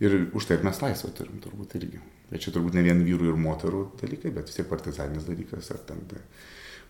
[0.00, 2.00] ir už tai mes laisvę turim turbūt irgi.
[2.30, 5.82] Bet čia turbūt ne vien vyrų ir moterų dalykai, bet vis tiek partizaninis dalykas, ar
[5.86, 6.22] ten tai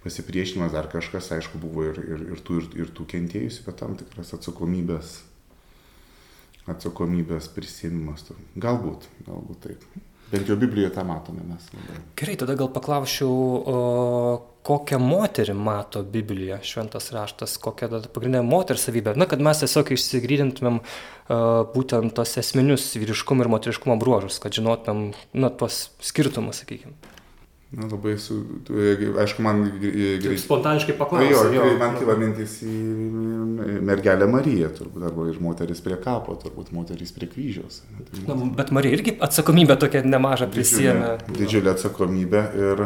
[0.04, 3.96] pasipriešinimas, dar kažkas, aišku, buvo ir, ir, ir, tų, ir, ir tų kentėjusių, bet tam
[4.00, 5.16] tikras atsakomybės,
[6.72, 8.28] atsakomybės prisėmimas.
[8.62, 9.88] Galbūt, galbūt taip.
[10.30, 11.68] Bent jau Biblijoje tą matome mes.
[12.18, 13.76] Gerai, tada gal paklausčiau, o,
[14.66, 19.14] kokią moterį mato Biblija, šventas raštas, kokia pagrindinė moters savybė.
[19.18, 20.80] Na, kad mes tiesiog išsigrydintumėm
[21.74, 27.15] būtent tos esminius vyriškumo ir moteriškumo bruožus, kad žinotumėm, na, tuos skirtumus, sakykime.
[27.74, 28.36] Na, labai su,
[29.18, 30.36] aišku, man greitai.
[30.38, 31.48] Spontaniškai paklausiu.
[31.50, 32.74] Jo, jo, man kyla mintis į
[33.84, 37.80] mergelę Mariją, turbūt, arba iš moteris prie kapo, turbūt moteris prie kryžiaus.
[38.28, 41.10] Na, bet Marija irgi atsakomybę tokią nemažą prisėmė.
[41.24, 42.84] Didžiulė, didžiulė atsakomybė ir...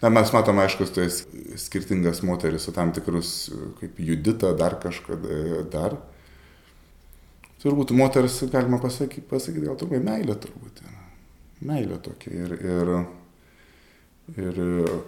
[0.00, 1.06] Na, mes matome, aišku, tai
[1.60, 5.98] skirtingas moteris su tam tikrus, kaip Judita, dar kažkada, dar.
[7.62, 10.80] Turbūt moteris, galima pasakyti, pasakyti gal turbūt meilė turbūt.
[10.88, 11.08] Yra.
[11.70, 12.32] Meilė tokia.
[12.32, 12.94] Ir, ir,
[14.38, 14.58] ir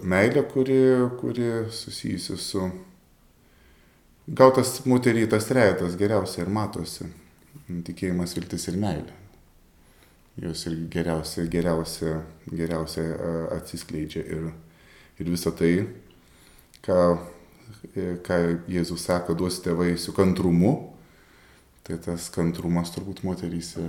[0.03, 0.81] meilė, kuri,
[1.21, 2.71] kuri susijusi su...
[4.23, 7.09] Gautas moteriai tas trejetas geriausiai ir matosi.
[7.87, 9.17] Tikėjimas, viltis ir meilė.
[10.41, 12.15] Jos ir geriausia, geriausia,
[12.49, 13.03] geriausia
[13.59, 14.23] atsiskleidžia.
[14.23, 14.47] Ir,
[15.21, 15.73] ir visą tai,
[16.87, 17.01] ką,
[18.25, 18.39] ką
[18.71, 20.73] Jėzus sako, duosite vaisių kantrumu,
[21.87, 23.89] tai tas kantrumas turbūt moteryse,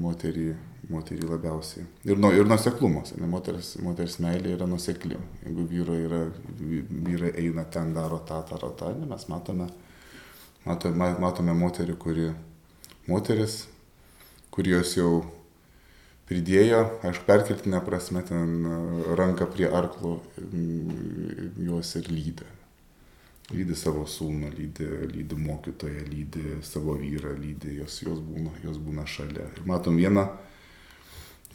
[0.00, 0.46] moterį,
[0.88, 1.84] moterį labiausiai.
[2.08, 5.18] Ir, nu, ir nuseklumas, ne, moters, moters meilė yra nusekli.
[5.44, 6.22] Jeigu vyrai, yra,
[7.08, 9.68] vyrai eina ten, daro tą, daro tą, ne, mes matome,
[10.64, 12.30] matome, matome moterį, kuri,
[13.10, 13.60] moteris,
[14.54, 15.12] kurios jau
[16.28, 18.64] pridėjo, aišku, perkeltinę prasme, ten
[19.20, 20.18] ranką prie arklo
[21.60, 22.48] juos ir lydi.
[23.48, 29.06] Lydi savo sūnų, lydi, lydi mokytoją, lydi savo vyrą, lydi jos, jos, būna, jos būna
[29.08, 29.46] šalia.
[29.56, 30.26] Ir matom vieną,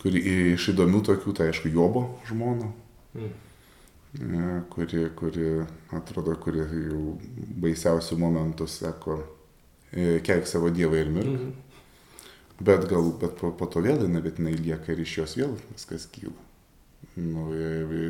[0.01, 0.23] kuri
[0.55, 2.71] iš įdomių tokių, tai aišku, Jobo žmona,
[3.13, 3.33] mm.
[4.13, 5.45] E, kuri, kuri,
[5.97, 7.15] atrodo, kuri jau
[7.61, 9.19] baisiausių momentų sako,
[9.89, 11.29] e, keik savo Dievą ir mirk.
[11.29, 11.53] Mm.
[12.63, 15.55] Bet gal, bet po, po to vėl jinai, bet jinai lieka ir iš jos vėl
[15.71, 16.33] viskas kyla.
[17.21, 17.49] Nu,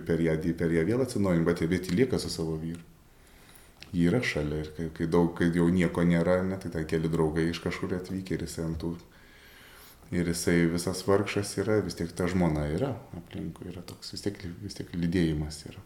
[0.08, 2.84] per, ją, per ją vėl atsinaujin, bet, bet ji lieka su savo vyru.
[3.94, 7.12] Ji yra šalia ir kai, kai, daug, kai jau nieko nėra, ne, tai ten keli
[7.14, 8.96] draugai iš kažkur atvykę ir jisai ant tų.
[10.14, 14.42] Ir jisai visas vargšas yra, vis tiek ta žmona yra aplinkui, yra toks, vis tiek,
[14.66, 15.82] vis tiek lydėjimas yra.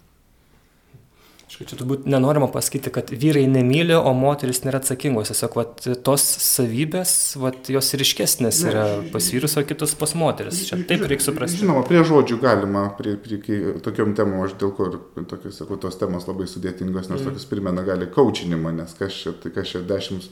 [1.48, 5.30] Čia turbūt nenorima pasakyti, kad vyrai nemyli, o moteris nėra atsakingos.
[5.32, 8.84] Tiesiog vat, tos savybės, vat, jos ryškesnės yra
[9.14, 10.60] pas vyrus, o kitus pas moteris.
[10.68, 11.62] Čia taip reikia suprasti.
[11.64, 15.00] Žinoma, prie žodžių galima, prie, prie, prie tokiom temom, aš dėl ko ir
[15.32, 17.30] tokius, sakau, tos temos labai sudėtingos, nes mm.
[17.32, 20.28] tokius primena gali kaučinimą, nes kas čia, tai kas čia dešimt,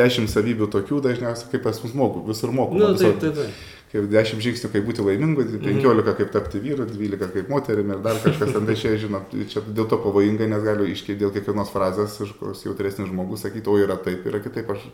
[0.00, 2.80] dešimt savybių tokių dažniausiai kaip pas mus moku, visur moku.
[2.80, 6.14] Na, nu, taip, taip, taip kaip 10 žingsnių, kaip būti laimingu, 15 mhm.
[6.16, 9.98] kaip tapti vyru, 12 kaip moterimi ir dar kažkas ant tai žinot, čia dėl to
[10.00, 14.40] pavojinga, nes galiu iškiai dėl kiekvienos frazės, kažkoks jautresnis žmogus sakyti, o yra taip, yra
[14.44, 14.72] kitaip.
[14.72, 14.88] Aš...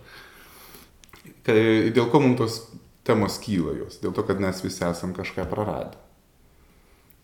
[1.47, 2.59] Dėl ko mums tos
[3.07, 4.01] temos kyla jos?
[4.03, 5.95] Dėl to, kad mes visi esam kažką praradę.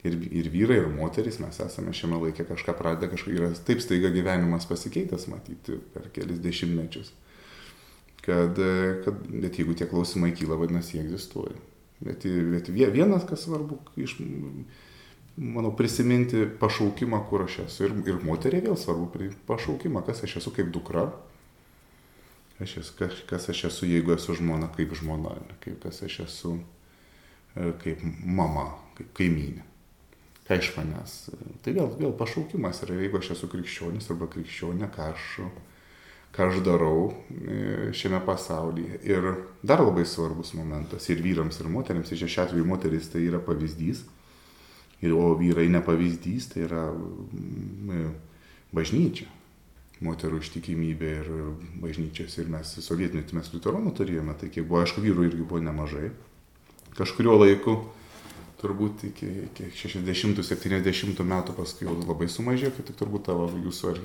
[0.05, 4.13] Ir, ir vyrai, ir moterys mes esame šiame laikė kažką praradę, kažkaip yra taip staiga
[4.15, 7.15] gyvenimas pasikeitęs, matyti, per kelis dešimtmečius
[8.25, 8.59] kad,
[9.05, 11.57] kad net jeigu tie klausimai kyla, vadinasi, jie egzistuoja.
[12.05, 14.17] Bet, bet vienas, kas svarbu, iš,
[15.37, 17.89] manau, prisiminti pašaukimą, kur aš esu.
[17.89, 21.09] Ir, ir moteriai vėl svarbu pašaukimą, kas aš esu kaip dukra,
[22.63, 26.57] aš esu, kas, kas aš esu, jeigu esu žmona, kaip žmona, kaip, kas aš esu
[26.59, 29.71] e, kaip mama, kaip kaimynė.
[30.45, 31.13] Ką iš manęs.
[31.65, 35.29] Tai vėl, vėl pašaukimas yra, jeigu aš esu krikščionis arba krikščionė, ką aš
[36.35, 38.99] ką aš darau e, šiame pasaulyje.
[39.07, 39.31] Ir
[39.63, 44.03] dar labai svarbus momentas ir vyrams, ir moteriams, ir šiuo atveju moteris tai yra pavyzdys,
[45.05, 48.05] o vyrai ne pavyzdys, tai yra mm, e,
[48.75, 49.31] bažnyčia.
[50.05, 51.29] Moterų ištikimybė ir
[51.81, 52.35] bažnyčios.
[52.43, 56.11] Ir mes sovietmetį mes liuteronų turėjome, tai kiek buvo, aišku, vyrų irgi buvo nemažai.
[56.99, 57.77] Kažkurio laiku
[58.59, 64.03] turbūt iki, iki 60-70 metų paskui labai sumažėjo, kai tik turbūt tavo jūsų ar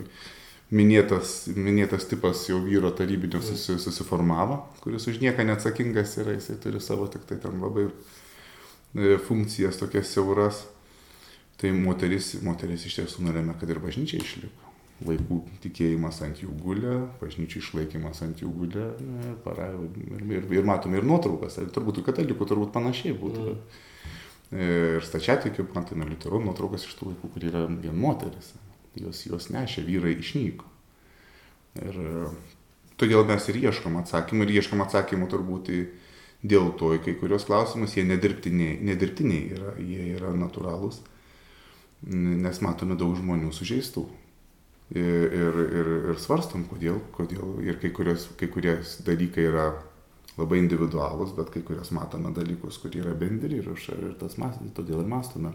[0.75, 6.82] minėtas, minėtas tipas jau vyro tarybinio susi, susiformavo, kuris už nieką neatsakingas yra, jisai turi
[6.84, 10.65] savo tik tai ten labai e, funkcijas tokias siauras.
[11.60, 14.69] Tai moteris, moteris iš tiesų norėjome, kad ir bažnyčia išliko.
[15.03, 18.86] Vaikų tikėjimas ant jų gulė, bažnyčių išlaikymas ant jų gulė.
[18.99, 19.60] Ir,
[20.05, 23.45] ir, ir, ir matome ir nuotraukas, ir turbūt katalikų turbūt panašiai būtų.
[23.51, 23.84] Mm.
[24.60, 28.53] Ir stačiatikių, matome liuteronų nuotraukas iš tų vaikų, kurie yra vien moteris
[28.97, 30.67] jos, jos nešė, vyrai išnyko.
[31.80, 32.30] Ir e,
[32.99, 35.73] todėl mes ir ieškom atsakymų, ir ieškom atsakymų turbūt
[36.39, 41.02] dėl to, kai kurios klausimus jie nedirbtiniai, nedirbtiniai yra, jie yra natūralūs,
[42.10, 44.08] nes matome daug žmonių sužeistų.
[44.89, 49.67] Ir, ir, ir, ir svarstom, kodėl, kodėl ir kai, kurios, kai kurie dalykai yra
[50.39, 55.04] labai individualūs, bet kai kurios matome dalykus, kurie yra bendri ir, ir tas mąstymas, todėl
[55.04, 55.52] ir mąstome,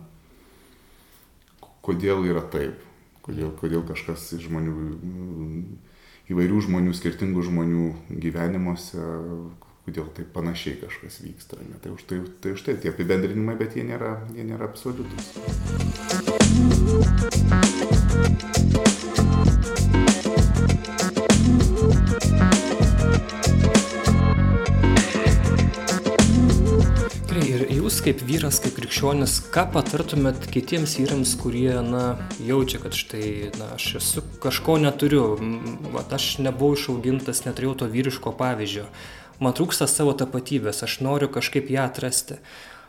[1.84, 2.78] kodėl yra taip
[3.24, 4.74] kodėl, kodėl kažkas iš žmonių,
[6.32, 7.86] įvairių žmonių, skirtingų žmonių
[8.24, 9.04] gyvenimuose,
[9.84, 11.60] kodėl taip panašiai kažkas vyksta.
[11.64, 11.80] Ne?
[11.82, 15.32] Tai už tai, tai už tai tie apibendrinimai, bet jie nėra, jie nėra absoliutus.
[28.04, 33.86] Kaip vyras, kaip krikščionis, ką patartumėt kitiems vyrams, kurie, na, jaučia, kad štai, na, aš
[34.00, 35.22] esu kažko neturiu,
[35.94, 38.84] vat, aš nebuvau išaugintas, neturėjau to vyriško pavyzdžio,
[39.40, 42.40] man trūksta savo tapatybės, aš noriu kažkaip ją atrasti.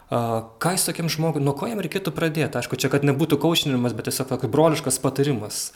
[0.06, 2.60] Uh, ką jūs tokiam žmogui, nuo ko jam reikėtų pradėti?
[2.60, 5.70] Aišku, čia, kad nebūtų kaušinimas, bet tiesiog kaip broliškas patarimas.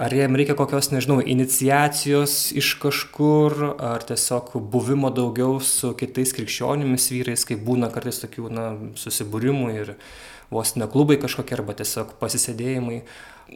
[0.00, 3.52] Ar jam reikia kokios, nežinau, iniciacijos iš kažkur,
[3.84, 8.64] ar tiesiog buvimo daugiau su kitais krikščionimis vyrais, kaip būna kartais tokių, na,
[8.96, 9.92] susibūrimų ir
[10.48, 13.02] vos ne klubai kažkokie, arba tiesiog pasisėdėjimai.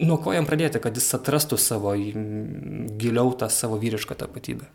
[0.04, 4.68] Nuo ko jam pradėti, kad jis atrastų savo, giliau tą savo vyrišką tapatybę?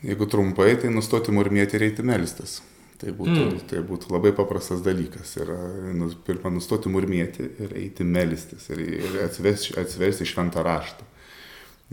[0.00, 2.62] Jeigu trumpai, tai nustoti murmėti ir eiti melstis.
[3.04, 3.56] Tai būtų, mm.
[3.68, 5.34] tai būtų labai paprastas dalykas.
[5.42, 5.58] Yra
[5.92, 11.10] nu, pirmą nustoti murmėti ir eiti melistis ir, ir atsiversti, atsiversti šventą raštą.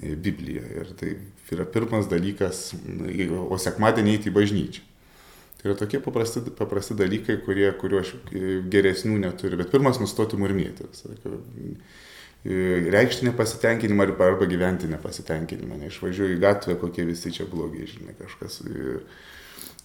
[0.02, 0.64] Bibliją.
[0.80, 1.10] Ir tai
[1.52, 2.70] yra pirmas dalykas,
[3.44, 4.86] o sekmadienį eiti į bažnyčią.
[5.60, 8.14] Tai yra tokie paprasti, paprasti dalykai, kurie, kuriuo aš
[8.72, 9.60] geresnių neturiu.
[9.60, 10.88] Bet pirmas nustoti murmėti.
[12.96, 15.78] Reikšti nepasitenkinimą arba gyventi nepasitenkinimą.
[15.84, 18.62] Neišvažiuoju į gatvę, kokie visi čia blogi, žinai, kažkas.
[18.72, 19.04] Ir,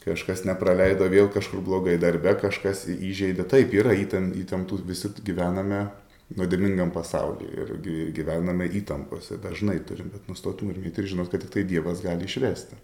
[0.07, 3.47] kažkas nepraleido vėl kažkur blogai darbe, kažkas įžeidė.
[3.51, 5.89] Taip, yra įtam, įtampų, visi gyvename
[6.37, 7.73] nuodėmingam pasaulyje ir
[8.15, 12.27] gyvename įtampose, dažnai turim, bet nustotum ir mėti ir žinot, kad tik tai Dievas gali
[12.27, 12.79] išvesti.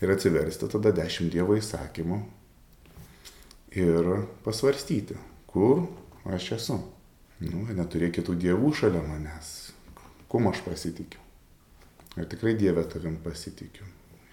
[0.00, 2.20] Ir atsiversti tada dešimt Dievo įsakymų
[3.78, 4.10] ir
[4.46, 5.18] pasvarstyti,
[5.50, 5.86] kur
[6.26, 6.80] aš esu.
[7.40, 9.70] Nu, neturėk kitų dievų šalia manęs.
[10.28, 11.22] Kuo aš pasitikiu?
[12.18, 13.86] Ir tikrai Dievę tavim pasitikiu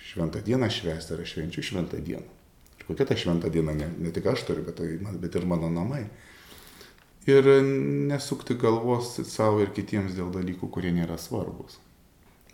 [0.08, 2.28] šventą dieną švęsti ir aš švenčiu šventą dieną.
[2.80, 5.70] Ir kokia ta šventa diena, ne, ne tik aš turiu, bet, tai, bet ir mano
[5.74, 6.06] namai.
[7.28, 7.50] Ir
[8.08, 11.76] nesukti galvos savo ir kitiems dėl dalykų, kurie nėra svarbus.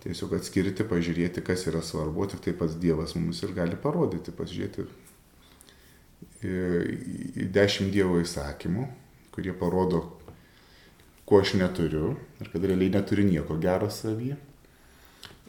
[0.04, 4.88] Tiesiog atskirti, pažiūrėti, kas yra svarbu, tik tai pats Dievas mums ir gali parodyti, pasižiūrėti
[6.44, 8.88] į dešimt Dievo įsakymų,
[9.36, 10.02] kurie parodo,
[11.30, 14.36] ko aš neturiu ir kad realiai neturiu nieko gero savyje.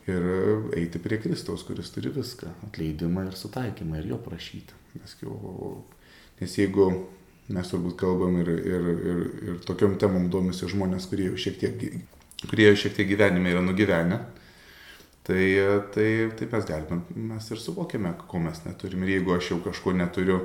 [0.04, 0.24] Ir
[0.76, 4.74] eiti prie Kristaus, kuris turi viską- atleidimą ir sutaikymą ir jo prašyti.
[5.00, 5.16] Nes,
[6.40, 7.06] nes jeigu
[7.48, 11.84] mes turbūt kalbam ir, ir, ir, ir tokiom temom domisi žmonės, kurie jau šiek tiek,
[12.50, 14.20] kurie jau šiek tiek gyvenime yra nugyvenę,
[15.24, 15.44] tai,
[15.94, 17.00] tai, tai mes galime,
[17.32, 19.02] mes ir suvokiame, ko mes neturim.
[19.04, 20.40] Ir jeigu aš jau kažko neturiu,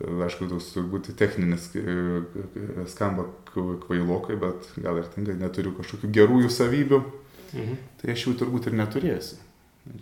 [0.00, 1.70] aišku, toks turbūt techninis
[2.90, 7.02] skamba kvailokai, bet gal ir tinka, neturiu kažkokių gerųjų savybių,
[7.52, 7.78] mhm.
[8.00, 9.40] tai aš jų turbūt ir neturėsiu.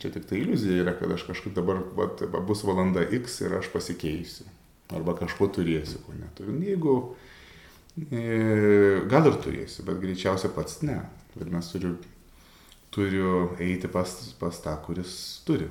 [0.02, 3.70] Čia tik tai iliuzija yra, kad aš kažkaip dabar vat, bus valanda X ir aš
[3.72, 4.48] pasikeisiu.
[4.94, 6.56] Arba kažko turėsiu, ko neturiu.
[6.64, 6.94] Jeigu
[8.08, 8.22] e,
[9.10, 10.98] gal ir turėsiu, bet greičiausiai pats ne.
[11.38, 11.92] Ir mes turiu,
[12.94, 15.12] turiu eiti pas, pas tą, kuris
[15.46, 15.68] turi.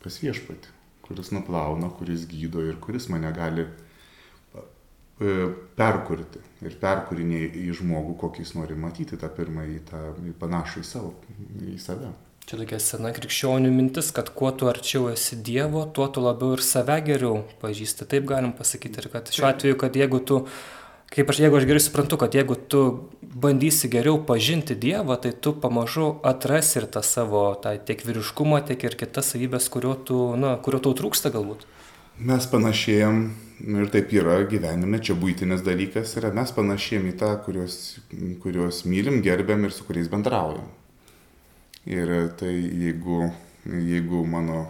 [0.00, 0.72] Pas viešpatį
[1.04, 3.66] kuris nuplauna, kuris gydo ir kuris mane gali
[5.78, 10.00] perkurti ir perkūrinė į žmogų, kokį jis nori matyti, tą pirmąjį, tą
[10.40, 11.12] panašų į, savo,
[11.60, 12.12] į save.
[12.44, 16.64] Čia tokia sena krikščionių mintis, kad kuo tu arčiau esi Dievo, tuo tu labiau ir
[16.64, 18.08] save geriau pažįsti.
[18.10, 19.00] Taip galim pasakyti.
[19.00, 20.42] Ir kad šiuo atveju, kad jeigu tu
[21.14, 22.82] kaip aš, jeigu aš gerai suprantu, kad jeigu tu
[23.22, 28.82] bandysi geriau pažinti Dievą, tai tu pamažu atrasi ir tą savo tą tiek vyriškumą, tiek
[28.84, 31.64] ir kitas savybės, kurio, tu, na, kurio tau trūksta galbūt.
[32.18, 32.50] Mes
[33.64, 37.76] panašėjam, ir taip yra gyvenime, čia būtinis dalykas yra, mes panašėjam į tą, kuriuos,
[38.42, 40.68] kuriuos mylim, gerbiam ir su kuriais bendraujam.
[41.88, 43.30] Ir tai jeigu,
[43.64, 44.66] jeigu mano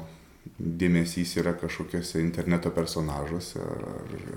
[0.58, 3.84] dėmesys yra kažkokiuose interneto personažuose ar,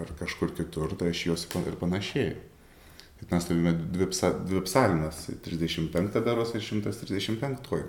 [0.06, 2.36] ar kažkur kitur, tai aš juos ir panašiai.
[3.18, 7.86] Bet mes turime dvi, psa, dvi psalmes- 35 daros ir 135.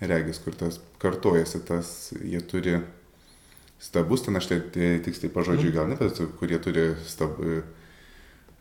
[0.00, 2.80] Regis, kur tas kartojasi, tas jie turi
[3.80, 7.40] stabus, ten aš tai, tai tiksliai pažodžiui gal ne, bet kurie turi stab,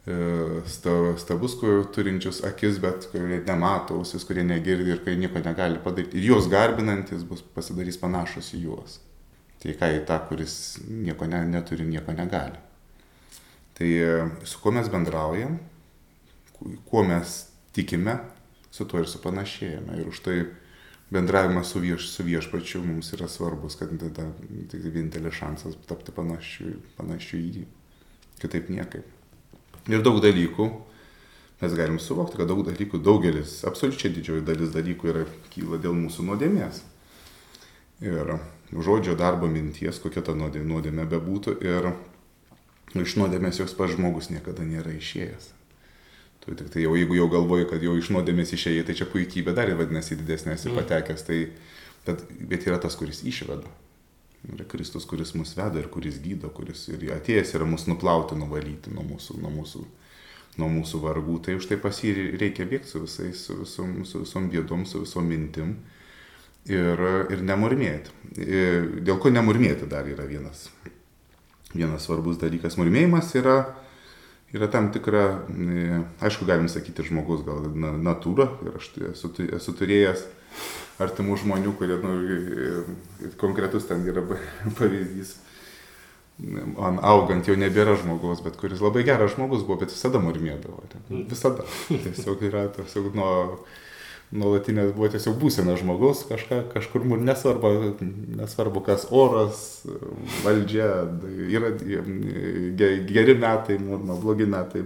[0.09, 0.61] E,
[1.17, 1.57] stabus
[1.93, 6.17] turinčius akis, bet kurie nemato, ausis, kurie negirdi ir kurie nieko negali padaryti.
[6.17, 8.97] Ir juos garbinantis bus pasidarys panašus į juos.
[9.59, 10.55] Tai ką į tą, kuris
[10.87, 12.57] nieko ne, neturi, nieko negali.
[13.77, 14.15] Tai e,
[14.47, 15.59] su kuo mes bendraujam,
[16.87, 17.35] kuo mes
[17.75, 18.17] tikime,
[18.71, 19.99] su tuo ir supanašėjame.
[19.99, 20.39] Ir už tai
[21.11, 24.27] bendravimas su, vieš, su viešpačiu mums yra svarbus, kad tada
[24.71, 27.65] tai vienintelis šansas tapti panašiu, panašiu į jį.
[28.39, 29.07] Kitaip niekaip.
[29.89, 30.69] Ir daug dalykų
[31.59, 36.29] mes galim suvokti, kad daug dalykų, daugelis, absoliučiai didžioji dalis dalykų yra kyla dėl mūsų
[36.29, 36.83] nuodėmės.
[38.05, 38.37] Ir
[38.71, 41.91] žodžio darbo minties, kokia ta nuodėmė bebūtų, ir
[42.95, 45.49] iš nuodėmės jos pats žmogus niekada nėra išėjęs.
[46.39, 49.53] Tu tik tai jau, jeigu jau galvoji, kad jau iš nuodėmės išėjai, tai čia puikybė
[49.57, 50.79] dar ir vadinasi didesnė esi mm.
[50.79, 51.39] patekęs, tai,
[52.07, 53.67] bet, bet yra tas, kuris išveda.
[54.47, 58.93] Yra Kristus, kuris mus veda ir kuris gydo, kuris ir atėjęs yra mus nuplauti, nuvalyti
[58.95, 59.83] nuo mūsų, nuo mūsų,
[60.61, 61.35] nuo mūsų vargų.
[61.43, 65.03] Tai už tai pas jį reikia bėgti su visais, su visom, su visom bėdom, su
[65.03, 65.75] visom mintim
[66.71, 67.03] ir,
[67.35, 68.15] ir nemurmėti.
[69.03, 70.69] Dėl ko nemurmėti dar yra vienas,
[71.73, 72.79] vienas svarbus dalykas.
[72.79, 73.59] Murmėjimas yra,
[74.53, 75.25] yra tam tikra,
[76.25, 77.67] aišku, galim sakyti, žmogus gal
[78.01, 80.25] natūra ir aš esu, esu turėjęs
[80.99, 82.15] artimų žmonių, kurie, nu,
[83.39, 84.23] konkretus ten yra
[84.79, 85.35] pavyzdys,
[86.39, 90.81] man augant jau nebėra žmogaus, bet kuris labai geras žmogus buvo, bet visada murmėdavo.
[91.09, 91.25] Mm.
[91.31, 91.67] Visada.
[91.89, 93.31] Tiesiog yra, tiesiog nuo
[94.35, 97.71] nuolatinės buvo tiesiog būsena žmogaus, kažką, kažkur nesvarbu,
[98.37, 99.63] nesvarbu kas oras,
[100.43, 100.89] valdžia,
[101.49, 101.73] yra
[103.09, 104.85] geri metai, murma, blogi metai.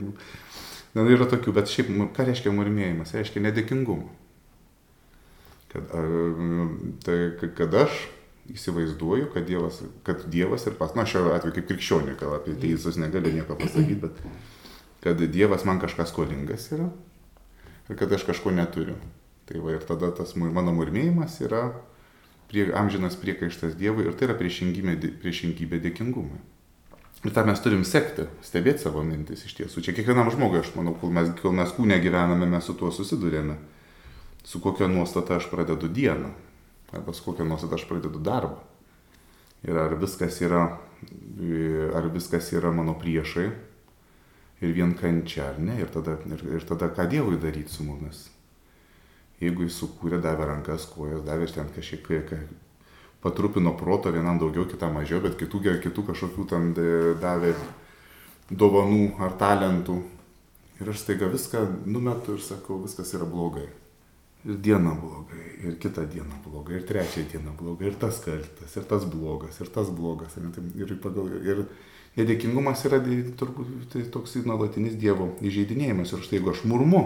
[0.94, 3.16] Na, yra tokių, bet šiaip, ką reiškia murmėjimas?
[3.18, 4.12] Reiškia nedėkingumą.
[5.74, 5.90] Kad,
[7.02, 7.18] tai,
[7.58, 7.96] kad aš
[8.54, 13.00] įsivaizduoju, kad Dievas, kad Dievas ir pas, na šiuo atveju kaip krikščionė, gal apie teisus
[13.02, 14.22] negaliu nieko pasakyti, bet
[15.04, 16.92] kad Dievas man kažkas skolingas yra
[17.90, 19.00] ir kad aš kažko neturiu.
[19.50, 21.66] Tai va ir tada tas mano murmėjimas yra
[22.52, 26.40] prie, amžinas priekaištas Dievui ir tai yra priešingybė, priešingybė dėkingumui.
[27.24, 29.84] Ir tą mes turim sekti, stebėti savo mintis iš tiesų.
[29.84, 33.56] Čia kiekvienam žmogui, aš manau, kol mes, kol mes kūne gyvename, mes su tuo susidurėme
[34.44, 36.30] su kokia nuostata aš pradedu dieną,
[36.92, 38.60] arba su kokia nuostata aš pradedu darbą.
[39.64, 40.64] Ir ar viskas yra,
[41.96, 43.48] ar viskas yra mano priešai
[44.64, 48.28] ir vien kančia, ar ne, ir tada, ir, ir tada ką Dievui daryti su mumis.
[49.44, 52.34] Jeigu jis sukūrė, davė rankas, kojas, davė ten kažkiek,
[53.24, 56.74] patrupino proto, vienam daugiau, kitam mažiau, bet kitų, kitų kažkokių ten
[57.22, 57.54] davė
[58.52, 60.02] dovanų ar talentų.
[60.82, 63.70] Ir aš staiga viską numetu ir sakau, viskas yra blogai.
[64.44, 68.88] Ir diena blogai, ir kita diena blogai, ir trečia diena blogai, ir tas kaltas, ir
[68.90, 70.36] tas blogas, ir tas blogas.
[70.36, 70.50] Ir,
[70.84, 71.62] ir, pagal, ir
[72.18, 73.00] nedėkingumas yra
[73.40, 76.12] turbūt tai toks nuolatinis Dievo įžeidinėjimas.
[76.12, 77.06] Ir štai jeigu aš murmu,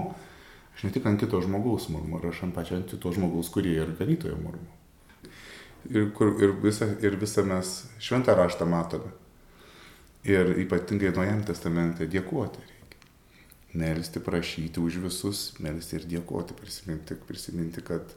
[0.77, 3.91] aš ne tik ant kito žmogaus murmu, aš ant pačio ant kito žmogaus, kurie ir
[3.99, 4.71] ganytojo murmu.
[5.91, 9.11] Ir, kur, ir, visa, ir visą mes šventą raštą matome.
[10.27, 12.77] Ir ypatingai Naujam testamente dėkoti reikia
[13.77, 18.13] melsti, prašyti už visus, melsti ir dėkoti, prisiminti, prisiminti kad,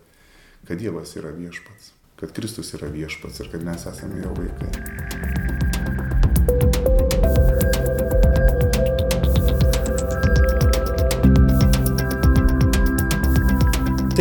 [0.66, 5.49] kad Dievas yra viešpats, kad Kristus yra viešpats ir kad mes esame jo vaikai.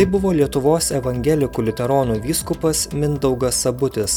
[0.00, 4.14] Tai buvo Lietuvos evangelikų liuteronų vyskupas Mindaugas Sabutis,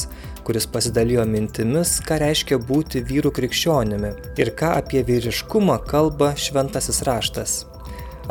[0.47, 7.57] kuris pasidalijo mintimis, ką reiškia būti vyrų krikščionimi ir ką apie vyriškumą kalba šventasis raštas.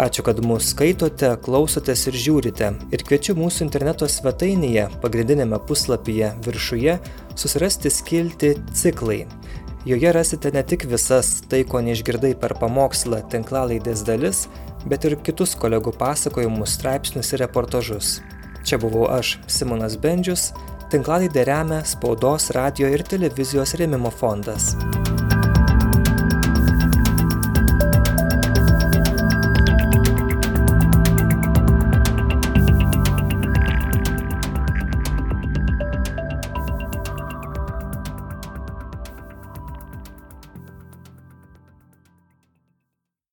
[0.00, 2.72] Ačiū, kad mūsų skaitote, klausotės ir žiūrite.
[2.88, 6.96] Ir kviečiu mūsų interneto svetainėje, pagrindinėme puslapyje viršuje,
[7.36, 9.26] susirasti skilti ciklai.
[9.84, 14.46] Joje rasite ne tik visas tai, ko neišgirdai per pamokslą tinklalaidės dalis,
[14.88, 18.18] bet ir kitus kolegų pasakojimus, straipsnius ir reportažus.
[18.62, 20.50] Čia buvau aš, Simonas Bendžius,
[20.92, 24.72] tinklalaidę remia Spaudos, radio ir televizijos rėmimo fondas.